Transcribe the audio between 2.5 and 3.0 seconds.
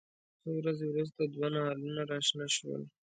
شول.